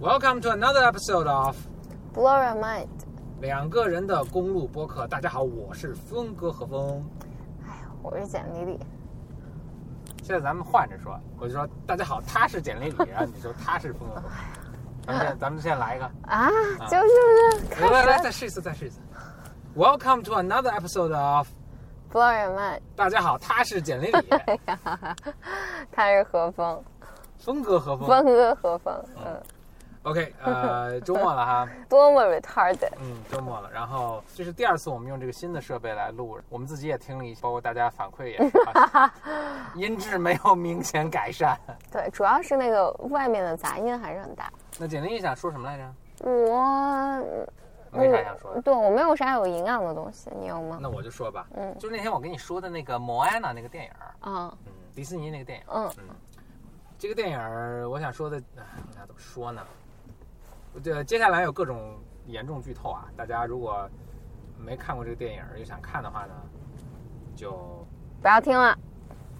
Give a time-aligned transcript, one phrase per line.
[0.00, 1.56] Welcome to another episode of
[2.12, 2.88] Blow your mind。
[3.40, 5.06] 两个人的公路播客。
[5.06, 7.08] 大家好，我是峰哥何峰。
[7.64, 8.80] 哎呀，我是简丽丽。
[10.20, 14.20] 现在咱们换着说，我就说大家好，他是简丽丽，然后你说他是峰哥。
[15.06, 16.50] 咱们现在，咱们现在来一个啊，
[16.90, 19.00] 就是来来来，再试一次，再试一次。
[19.76, 21.46] Welcome to another episode of
[22.12, 22.80] Blow your mind。
[22.96, 24.28] 大家好，他是简丽丽。
[25.92, 26.82] 他是何峰。
[27.38, 28.08] 峰哥何峰。
[28.08, 29.04] 峰哥何峰。
[29.24, 29.40] 嗯。
[30.04, 32.92] OK，呃， 周末了哈，多么 retarded。
[33.00, 38.52] 嗯，周末了，然后这是第二次我们用这个新的设备来录，我们自己也听了一下，包括大家反馈也是，
[39.74, 41.58] 音质没有明显改善。
[41.90, 44.52] 对，主要是那个外面的杂音还是很大。
[44.78, 45.94] 那简历想说什么来着？
[46.20, 48.60] 我没啥想说的。
[48.60, 50.78] 对我没有啥有营养的东西，你有吗？
[50.82, 53.90] 那我就说吧，嗯，就是那天我跟你说的那个莫安娜那个电影
[54.20, 56.14] 啊，嗯，迪士尼那个电影，嗯嗯，
[56.98, 59.62] 这个电影我想说的，哎，我想怎么说呢？
[60.82, 61.96] 这接下来有各种
[62.26, 63.06] 严重剧透啊！
[63.16, 63.88] 大家如果
[64.58, 66.34] 没看过这个电影又想看的话呢，
[67.36, 67.86] 就
[68.20, 68.76] 不要听了。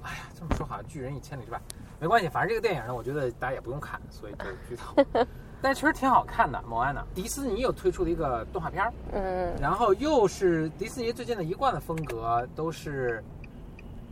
[0.03, 1.61] 哎呀，这么说好像拒人以千里之外，
[1.99, 4.95] 没关系，反正这个电影呢，我觉得大家也不用看，所以就剧透。
[5.63, 7.01] 但其实挺好看的，《莫安娜》。
[7.15, 13.25] 迪士尼又推出了一个动画片儿嗯，然后又是迪士尼最近的一贯的风格，都是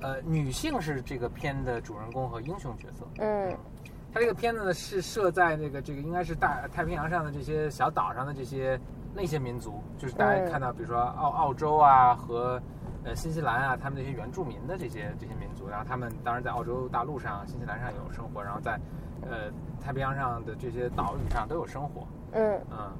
[0.00, 3.54] 呃女性是这个片的主人公和英雄角色，嗯。
[4.12, 8.78] 它这个片子呢是设在那个这个应该是大太平洋上的这些小岛上的这些
[9.14, 12.60] 那些民族，就是大家看到，比如说澳澳洲啊和
[13.04, 18.78] 呃新西兰啊，他们那些原住民的这些这些民族，然后他们当然在澳洲大陆上、新西兰上有生活，然后在
[19.22, 19.50] 呃
[19.82, 22.06] 太平洋上的这些岛屿上都有生活。
[22.32, 22.92] 嗯嗯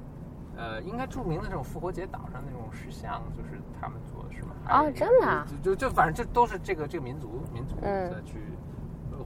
[0.55, 4.49] 呃，应该著名的这种复活节岛上那种石像，就是他们做的是吗？
[4.69, 5.45] 哦，真的？
[5.63, 8.39] 就就就反正这都是这个这个民族民族的去，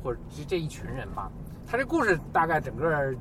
[0.01, 1.29] 或者这这一群人吧。
[1.69, 3.13] 他这故事大概整个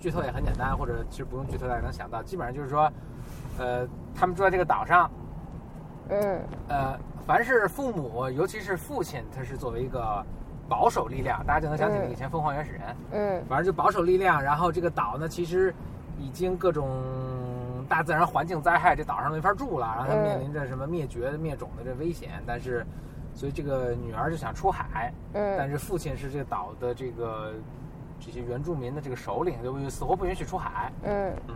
[0.00, 2.90] 剧透也很简单，或者其实不用剧透，大家能想到，基本上就是说，
[3.56, 5.08] 呃，他们住在这个岛上，
[6.08, 10.24] 嗯，呃，凡是父母，尤其是父亲，他是作为一个
[10.68, 14.42] 保守力量，大家就能想起以前凤凰原始人，嗯，反正就保守力量。
[14.42, 15.72] 然后这个岛呢，其实
[16.18, 16.90] 已经各种
[17.88, 22.84] 大自然环境灾害，这岛上没法住了，然后他面临着什么灭绝、灭种的这危险，但是。
[23.36, 27.52] 所以这个女儿就想出海，嗯，但是父亲是这个岛的这个
[28.18, 31.36] 这些原住民的这个首领，就死活不允许出海，嗯。
[31.48, 31.54] 嗯，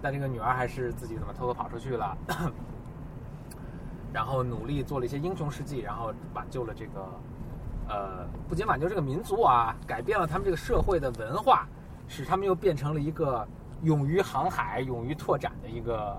[0.00, 2.16] 但这个女儿还是自己怎么偷偷跑出去了，
[4.14, 7.08] 然后努力做了一些英雄事迹，然后挽救了这个
[7.88, 11.66] 呃，不仅挽救这个民族啊，改变了他们这个社会的文化，
[12.06, 13.44] 使他们又变成了一个
[13.82, 16.16] 勇于航海、勇于拓展的一个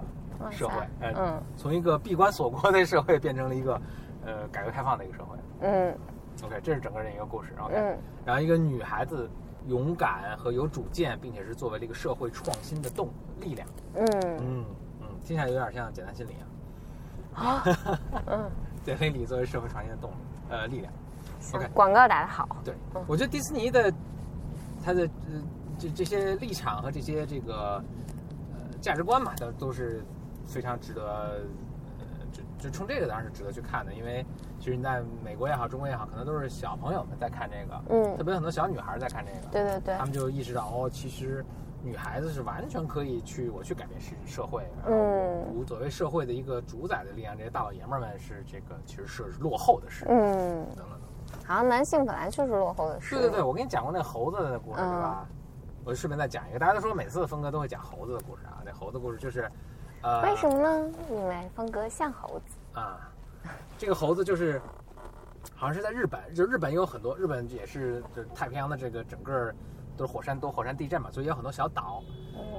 [0.51, 3.81] 社会，嗯，从一个闭关锁国的社会变成了一个。
[4.25, 5.37] 呃，改革开放的一个社会。
[5.61, 5.95] 嗯
[6.43, 7.53] ，OK，这是整个人一个故事。
[7.59, 9.29] OK，嗯，然后一个女孩子
[9.67, 13.09] 勇敢和有主见，并且是作为了一个社会创新的动
[13.39, 13.67] 力量。
[13.93, 14.05] 嗯
[14.39, 14.65] 嗯
[15.01, 17.43] 嗯，听起来有点像简单心理啊。
[17.43, 17.63] 啊，
[18.27, 18.49] 嗯，
[18.83, 20.15] 简单心理作为社会创新的动力，
[20.49, 20.91] 呃，力量。
[21.53, 22.47] OK，广告打得好。
[22.63, 22.73] 对，
[23.07, 23.93] 我觉得迪士尼的
[24.83, 25.07] 它的
[25.77, 27.83] 这这些立场和这些这个
[28.53, 30.03] 呃价值观嘛，都都是
[30.47, 31.41] 非常值得。
[32.65, 34.25] 就冲这个当然是值得去看的，因为
[34.59, 41.45] 其实你在美国也好，中国也好，可能都是小朋友们在看这个，嗯，特别很多小女孩在看这个，对对对，他们就意识到哦，其实
[41.83, 55.27] 女孩子是完全可以去我去改变社社会，嗯，无所谓社会的一个主宰的力量，这些大老爷们们是这个其实是落后的事，嗯，等等等，好像男性本来就是落后的事，对对对，我跟你讲过那猴子的故事对吧？
[55.83, 59.47] 我顺便再讲一个，大家都说每次峰哥都会讲猴子的故事啊，那猴子故事就是，
[60.01, 60.91] 呃，为什么呢？
[61.09, 63.11] 因为峰哥像猴子啊。
[63.77, 64.61] 这个猴子就是，
[65.55, 69.53] 好像是在日本，就日本有很多，日本也是就太平洋的这个整个
[69.97, 72.01] 都是火山多火山地震嘛，所以有很多小岛。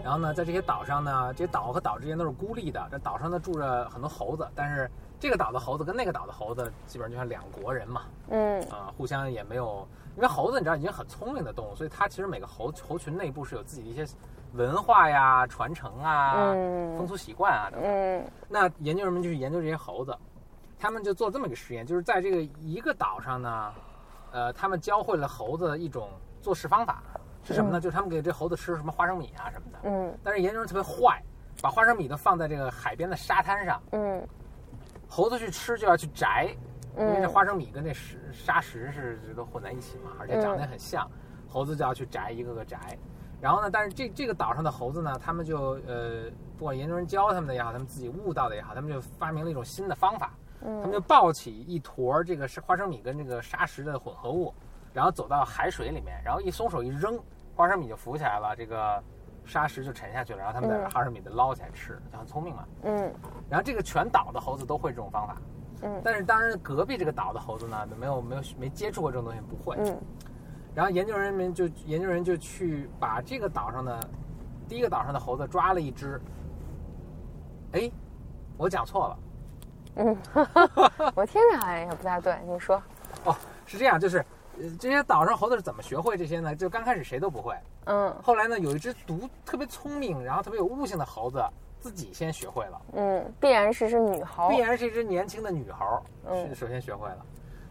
[0.04, 2.86] 然后呢，在这些岛上呢，这些岛和岛之间都是孤立的。
[2.90, 8.02] 这岛上呢住着很多猴子，但是这个岛的猴子跟那个岛的猴子基本上就像两国人嘛。
[8.28, 8.62] 嗯。
[8.70, 9.86] 啊，互相也没有，
[10.16, 14.06] 因为猴子你知道已经很聪明的动物，所以它其实每个猴猴群内部是有自己的一些
[14.56, 16.52] 文化呀、传承啊、
[16.96, 17.80] 风俗习惯啊等。
[17.82, 18.24] 嗯。
[18.48, 20.16] 那研究人们就去研究这些猴子。
[20.78, 23.72] 他们就做这么一个实验，就是在这个一个岛上呢，
[24.30, 26.10] 呃，他们教会了猴子一种
[26.42, 27.02] 做事方法，
[27.42, 27.80] 是什么呢？
[27.80, 29.78] 就是他们给这猴子吃什么花生米啊什么的。
[29.84, 30.18] 嗯。
[30.22, 31.22] 但是研究人特别坏，
[31.62, 33.82] 把花生米呢放在这个海边的沙滩上。
[33.92, 34.22] 嗯。
[35.08, 36.54] 猴子去吃就要去摘，
[36.98, 41.10] 因为这花生米跟那石沙石是都混在一起嘛，而且长得也很像，
[41.48, 42.98] 猴子就要去摘一个个摘。
[43.40, 46.24] 然后呢，但是这这个岛上的猴子呢，他们就呃，
[46.56, 50.32] 不管研究人教他们的也好，他们自己悟到的也好，他们就发明了一种新的方法。
[50.58, 54.52] 他们就抱起一坨这个是花生米跟这个沙石的混合物，
[54.92, 57.20] 然后走到海水里面，然后一松手一扔，
[57.54, 59.00] 花生米就浮起来了，这个
[59.44, 62.64] 沙石就沉下去了，然后他们再把嗯花生米的捞起来吃，就很聪明嘛。
[62.82, 63.14] 嗯
[63.50, 65.36] 然后这个全岛的猴子都会这种方法，
[65.82, 69.76] 嗯但是当然隔壁这个岛的猴子呢，没有没有没接触过这种东西，不会。
[69.78, 70.00] 嗯
[70.76, 73.98] 然后研究人员就研究人就去把这个岛上的
[74.68, 76.20] 第一个岛上的猴子抓了一只。
[77.72, 77.90] 哎，
[78.58, 79.18] 我讲错了，
[79.94, 80.16] 嗯，
[81.16, 82.76] 我听着好像也不太对，你说，
[83.24, 83.34] 哦，
[83.64, 84.18] 是这样，就是
[84.58, 86.54] 呃这些岛上猴子是怎么学会这些呢？
[86.54, 87.56] 就刚开始谁都不会，
[87.86, 91.42] 嗯后来呢有一只独特别聪明，然后特别有悟性的猴子
[91.80, 92.82] 自己先学会了。
[92.92, 97.24] 嗯，必然是只女猴必，然是一只年轻的女猴，嗯是首先学会了。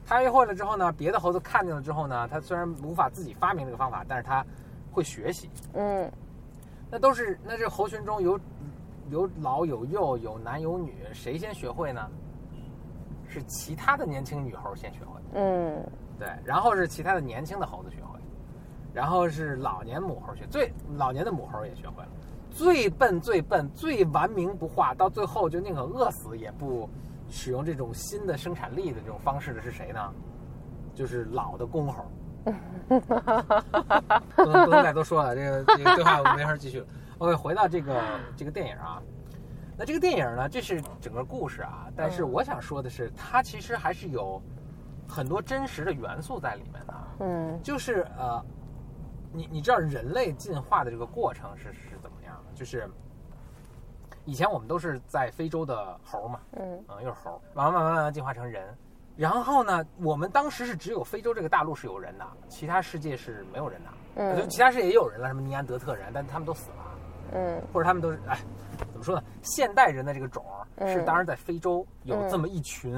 [0.06, 4.46] 它学会了之后呢，别的猴子看见了之后呢，它虽然无法自己发明这个方法，但是它
[4.92, 5.50] 会学习。
[5.74, 6.12] 嗯
[6.92, 8.40] 那都是那这猴群中有
[9.10, 12.08] 有老有幼，有男有女，谁先学会呢？
[13.28, 15.84] 是其他的年轻女猴先学会，嗯
[16.18, 18.20] 对，然后是其他的年轻的猴子学会，
[18.94, 22.10] 然后是老年母猴学，最老年的母猴也学会了。
[22.52, 26.88] 最笨、最笨、最顽冥不化，到最后就宁可饿死也不
[27.36, 30.14] 使用这种新的生产力的这种方式的是谁呢？
[30.94, 32.06] 就是老的公猴。
[34.36, 36.88] 不能不能再多说了，这个这个对话我没法继续了。
[37.20, 38.02] OK，回到这个
[38.38, 39.02] 这个电影啊，
[39.78, 44.42] 那这个电影呢，这是整个故事啊，但是嗯我想说的是，它其实还是有
[45.06, 47.08] 很多真实的元素在里面的啊。
[47.20, 48.42] 嗯就是呃，
[49.34, 52.54] 你你知道人类进化的这个过程是是怎么样的？
[52.54, 52.90] 就是
[54.26, 58.76] 以前我们都是在非洲的猴嘛，嗯嗯，又是猴，慢慢慢慢慢慢进化成人。
[59.16, 63.90] 然后呢，我们当时是只有非洲这个大陆是有人的，其他世界是没有人的。
[64.18, 66.98] 嗯就其他世界也有人了，什么尼安德特人，但他们都死了，
[67.34, 68.38] 嗯或者他们都是哎，
[68.92, 69.24] 怎么说呢？
[69.42, 72.94] 现代人的这个种儿是嗯当然在非洲有这么一群，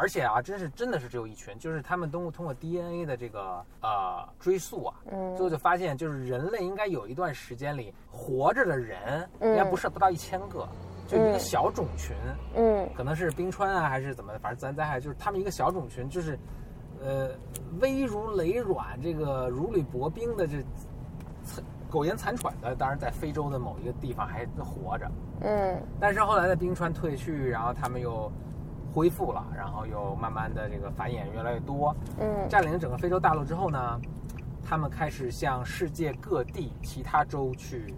[0.00, 5.36] 而且啊，真是真的是只有一群，就是他们通过通过 DNA 的这个呃追溯啊，嗯。
[5.36, 9.50] 最后就发现，就是人类应该有一段时间里活着的人，嗯。
[9.50, 10.66] 应该不是不到一千个，
[11.06, 11.38] 就一个嗯。
[11.38, 12.16] 小种群，
[12.56, 12.88] 嗯。
[12.96, 16.38] 可能是冰川啊，还是怎么，反正自然灾害，就是他们一个小种群，就是，
[17.02, 17.28] 呃，
[17.82, 20.64] 危如累卵，这个如履薄冰的这
[21.90, 25.10] 苟延残喘的，当然在非洲的某一个地方还活着，
[25.42, 25.78] 嗯。
[26.00, 28.32] 但是后来的冰川退去，然后他们又
[28.92, 34.00] 恢复了，然后又慢慢的这个繁衍越来越多，嗯占领整个非洲大陆之后呢，
[34.64, 37.94] 他们开始向世界各地其他州去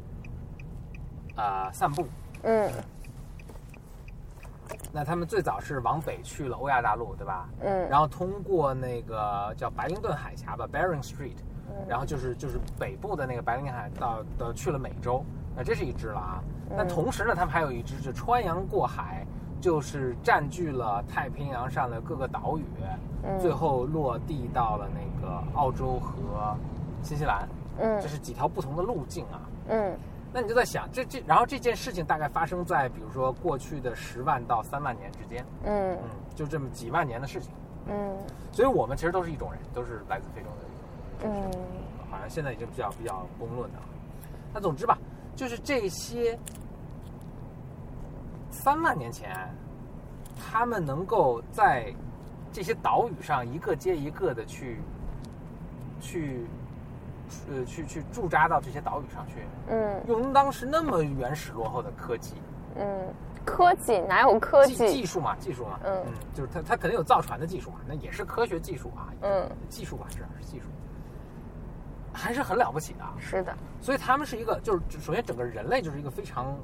[1.35, 2.07] 啊、散步。
[2.43, 2.71] 嗯
[4.95, 7.49] 那他们最早是往北去了欧亚大陆，对吧？
[7.61, 11.37] 嗯，然后通过那个叫白灵顿海峡吧 （Bering Street），
[11.71, 15.25] 嗯然后就是就是北部的那个白令海到的去了美洲，
[15.57, 16.45] 那这是一支了啊。
[16.77, 19.27] 但嗯同时呢，他们还有一支就穿洋过海，
[19.63, 22.65] 就是占据了太平洋上的各个岛屿，
[23.23, 26.57] 嗯最后落地到了那个澳洲和
[27.01, 27.49] 新西兰，
[27.79, 29.41] 嗯这是几条不同的路径啊。
[29.69, 29.97] 嗯
[30.35, 35.99] 那你就在想，这这，然后这件事情大概发生在比如说过去的十万到三万年之间，嗯嗯，
[36.35, 37.53] 就这么几万年的事情。
[37.87, 38.17] 嗯
[38.51, 41.51] 所以我们其实都是一种人，都是来自非洲的人，嗯
[42.11, 43.85] 好像现在已经比较比较公论的了。
[44.53, 44.99] 那总之吧，
[45.37, 46.37] 就是这些
[48.63, 49.37] 三万年前，
[50.39, 51.93] 他们能够在
[52.53, 54.81] 这些岛屿上一个接一个的去
[56.01, 56.47] 去
[57.51, 59.35] 呃去去驻扎到这些岛屿上去，
[59.67, 60.01] 嗯。
[60.07, 62.35] 用当时那么原始落后的科技，
[62.77, 63.13] 嗯，
[63.45, 64.77] 科技哪有科技？
[64.77, 64.87] 技？
[64.93, 66.05] 技术嘛，技术嘛，嗯。
[66.33, 70.67] 就是它它肯定有造船的技术嘛，那也是科学技术啊，嗯，技术吧，是是技术，
[72.13, 73.13] 还是很了不起的啊。
[73.19, 76.57] 是的，所以他们是一个，就是首先整个人类就是一个非常，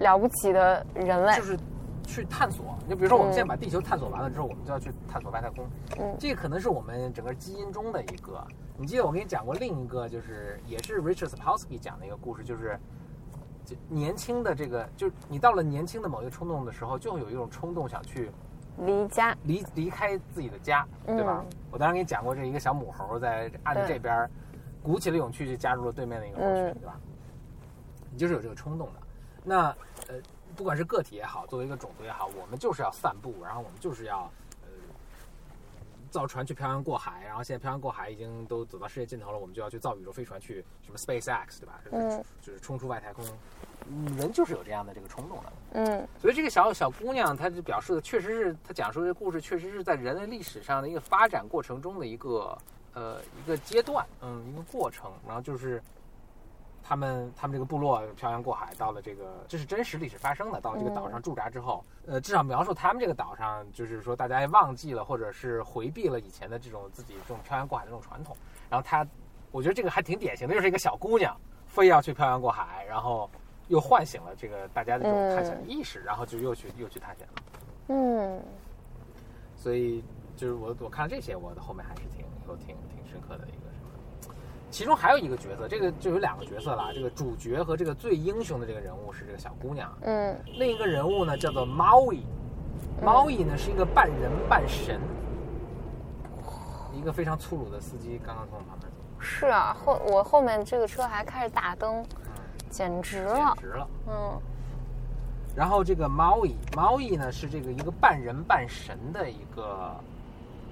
[0.00, 1.42] 了不起的人类就。
[1.44, 1.58] 是
[2.06, 2.76] 去探索。
[2.88, 5.64] 你比如说，我们嗯现在把地球探索完了之后，我们就要去探索外太空。
[5.96, 8.44] 嗯这可能是我们整个基因中的一个。
[8.76, 12.76] 你记得我跟你讲过另一个，就是也是 Richard Sapolsky 讲的一个故事，就是
[13.64, 18.28] 就年轻的这个，就是你到了年轻的某一个冲动的时候，就会有一种冲动想去
[18.78, 19.36] 离家。
[19.44, 21.44] 离离开自己的家，对吧？
[21.44, 24.28] 嗯我当时给你讲过，这一个小母猴在岸的这边，
[24.82, 26.98] 鼓起了勇气就加入了对面的一个猴群，嗯对吧？
[28.10, 28.94] 你就是有这个冲动的。
[29.44, 29.74] 那呃，
[30.60, 34.68] 不管是个体也好，作为一个种族也好，我们就是要散步，然后我们就是要呃
[36.10, 41.80] 造船去漂洋过海，然后现在漂洋过海已经都走到世界尽头了，我们就要去造宇宙飞船去什么 SpaceX，对吧？
[41.82, 43.24] 就是、嗯就是冲出外太空。
[43.88, 45.52] 嗯人就是有这样的这个冲动的。
[45.72, 52.58] 嗯所以这个小小姑娘，她就表示的确实是，她讲述这个故事，确实是在人类历史上的一个发展过程中的一个
[52.92, 55.10] 呃一个阶段，嗯，一个过程。
[55.26, 55.82] 然后就是
[56.90, 68.36] 他们他们这个部落漂洋过海到了这个，这是真实历史发生的，到了这个岛上驻扎之后，呃，至少描述他们这个岛上，就是说大家也忘记了或者是回避了以前的这种自己这种漂洋过海的这种传统，
[68.68, 69.06] 然后他
[69.52, 71.32] 我觉得这个还挺典型的，就是一个小姑娘
[71.68, 73.30] 非要去漂洋过海，然后
[73.68, 77.42] 又唤醒了这个大家的这种探险的意识，然后就又去又去探险了。
[77.86, 78.42] 嗯
[79.54, 80.02] 所以
[80.36, 83.59] 就是我我看了这些，我的后面还是挺有挺挺深刻的一。
[84.70, 90.38] 其中还有一个角色，这个就有两个角色了，这个主角和这个最英雄的这个人物是这个小姑娘，嗯。
[90.46, 92.24] 另一个人物呢叫做猫伊，
[93.02, 95.00] 猫伊呢是一个半人半神，
[96.94, 102.06] 一个非常粗鲁的司机，刚刚从我旁边走，是啊，后我后面这个车还开着大灯，嗯，
[102.70, 103.34] 简直了。
[103.34, 103.56] 简了。
[103.60, 103.88] 直了。
[104.06, 104.40] 嗯。
[105.56, 109.92] 然后这个猫伊，猫伊呢是这个一个半人半神的一个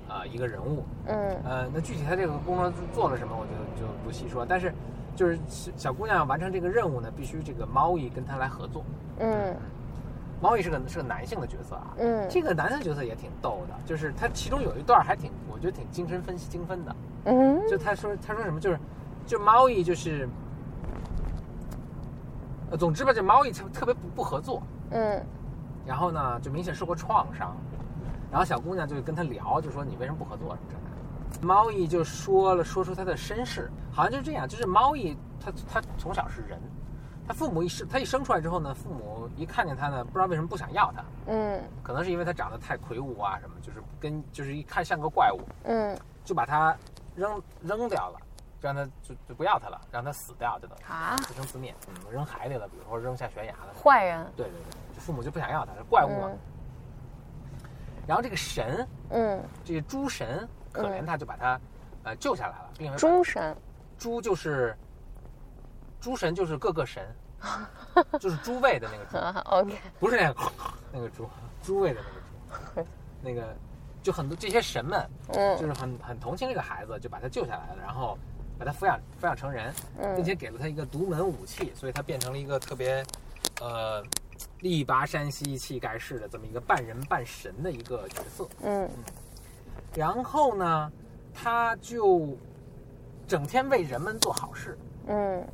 [0.09, 4.45] 呃一个人物，嗯呃，那具体他这个工作做了什么，我就就不细说。
[4.45, 4.73] 但是，
[5.15, 8.85] 就是小小姑娘要完成这个任务呢，必须这个猫姨跟她来合作。
[9.21, 9.55] 嗯
[10.41, 16.97] 猫姨是个是个男性的角色啊，嗯这个男性角色也挺逗的，就是他其中有一段还挺，我觉得挺精神分析精分的。
[17.25, 18.79] 嗯就他说他说什么，就是
[19.27, 20.29] 就猫姨就是，
[22.71, 25.21] 呃，总之吧，这猫姨特特别不不合作，嗯
[25.85, 27.57] 然后呢，就明显受过创伤，
[28.31, 31.47] 然后小姑娘就跟他聊，就说你为什么不合作什么之类的。
[31.47, 36.61] 猫姨就说了，说出他的身世，好像就是这样，就是猫姨他他从小是人，
[37.27, 46.77] 他父母一生她一生出来之后呢，父母一看见他呢，不知道为什么不想要他，嗯可能是因为他长得太魁梧啊什么，就是跟就是一看像个怪物，嗯就把他
[47.15, 48.19] 扔扔掉了，
[48.61, 54.27] 让他就就不要他了，让他死掉，就等于啊，自生自灭，嗯，扔海里了，比如说扔下悬崖了，坏人。
[54.35, 56.31] 对对对，就父母就不想要他，是怪物嘛。
[56.33, 56.39] 嗯
[58.09, 61.61] 然后这个神，嗯，这个诸神可怜他，就把他
[62.05, 63.55] 呃救下来了，并且把诸神。
[63.99, 64.75] 猪就是
[66.01, 67.07] 诸神，就是各个神，
[68.19, 69.77] 就是诸位的那个猪，啊，OK。
[70.01, 70.53] 不是那个
[70.91, 71.29] 那个猪，
[71.63, 72.01] 诸位的
[72.75, 72.89] 那个猪，
[73.21, 73.55] 那个
[74.03, 78.17] 就很多这些神们嗯就嗯是很很同情这个孩子，就把他救下来了，然后
[78.59, 83.05] 把他抚养抚养成人，并嗯且给了他一个独门武器，所以他变成了一个特别
[83.61, 84.03] 呃
[84.61, 88.49] 力拔山兮气盖世的这么一个半人半神的一个角色。
[88.63, 88.89] 嗯
[89.95, 90.93] 然后呢，
[91.33, 92.37] 他就
[93.27, 95.47] 整天为人们做好事，嗯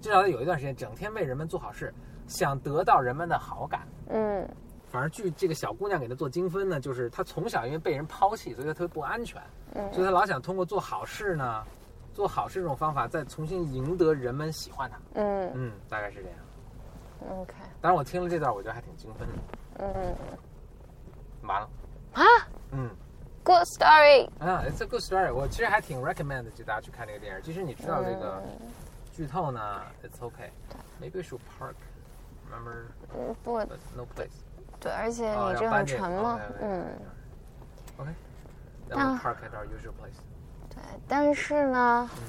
[0.00, 1.94] 至少有一段时间整天为人们做好事，
[2.26, 3.86] 想得到人们的好感。
[4.08, 4.48] 嗯
[4.90, 9.40] 反正据这个小姑娘给他做精分呢，就是她从小因为被人抛弃，所以她特别不安全，
[9.74, 11.64] 嗯所以她老想通过做好事呢，
[12.12, 14.98] 做好事这种方法再重新赢得人们喜欢她。
[15.14, 16.38] 嗯嗯，大概是这样。
[17.28, 17.54] ，OK。
[17.80, 19.34] 当然我听了这段，我觉得还挺精分的。
[19.78, 20.14] 嗯
[21.42, 21.68] 完了，
[22.14, 22.22] 啊
[22.72, 22.90] 嗯。
[23.42, 24.28] ，Good story。
[24.38, 25.32] 啊，It's a good story。
[25.32, 27.42] 我其实还挺 recommend 就大家去看这个电影。
[27.42, 28.68] 即使你知道这个嗯
[29.12, 30.50] 剧透呢，It's okay。
[31.00, 31.74] Maybe we should park.
[32.50, 32.84] Remember,
[33.16, 34.28] 嗯，不 no place.
[34.80, 36.86] 对，而且哦你这很沉嘛 OK，OK，OK，嗯
[37.98, 38.10] ，OK.
[38.88, 40.18] 那 park at our usual place.
[40.68, 40.82] 对。
[41.08, 42.22] 但是呢，嗯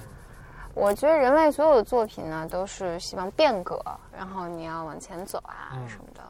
[0.74, 3.80] 我觉得人类所有的作品呢，都是希望变革，
[4.16, 6.22] 然后你要往前走啊嗯什么的。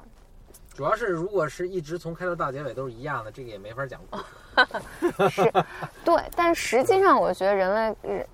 [0.74, 4.24] 主要是如果是一直从开头到结尾都是一样的，这个也没法讲故事。
[5.30, 5.52] 是，
[6.04, 8.28] 对，但实际上我觉得人类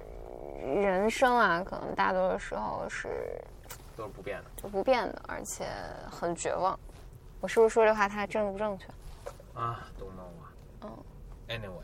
[0.64, 3.42] 人人生啊，可能大多数时候是
[3.96, 4.46] 都是不变的。
[4.56, 5.66] 就不变的，而且
[6.10, 6.80] 很绝望。
[7.42, 8.86] 我是不是说这话它正不正确？
[9.54, 10.54] 啊，don't know 啊。
[10.84, 10.90] 嗯。
[11.50, 11.84] Anyway，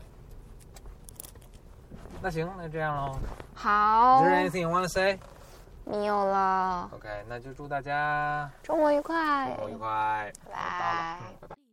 [2.24, 3.18] 那行，那这样喽。
[3.54, 5.18] 好 Is，there anything you want to say?
[5.84, 10.32] 没有了，OK，那就祝大家周末愉快，周末愉快。
[10.50, 11.63] 拜到了，嗯，拜拜。